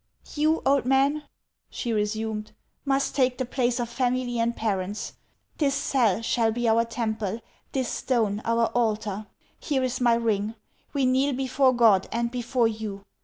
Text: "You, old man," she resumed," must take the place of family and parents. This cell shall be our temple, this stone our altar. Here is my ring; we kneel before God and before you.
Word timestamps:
"You, 0.33 0.63
old 0.65 0.85
man," 0.87 1.25
she 1.69 1.93
resumed," 1.93 2.53
must 2.85 3.13
take 3.13 3.37
the 3.37 3.45
place 3.45 3.79
of 3.79 3.87
family 3.87 4.39
and 4.39 4.55
parents. 4.55 5.13
This 5.59 5.75
cell 5.75 6.23
shall 6.23 6.51
be 6.51 6.67
our 6.67 6.85
temple, 6.85 7.39
this 7.71 7.89
stone 7.89 8.41
our 8.43 8.71
altar. 8.73 9.27
Here 9.59 9.83
is 9.83 10.01
my 10.01 10.15
ring; 10.15 10.55
we 10.91 11.05
kneel 11.05 11.33
before 11.33 11.73
God 11.73 12.09
and 12.11 12.31
before 12.31 12.67
you. 12.67 13.03